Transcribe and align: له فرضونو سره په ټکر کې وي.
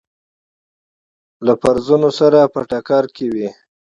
له 1.45 1.53
فرضونو 1.61 2.09
سره 2.19 2.39
په 2.53 2.59
ټکر 2.69 3.03
کې 3.15 3.25
وي. 3.33 3.49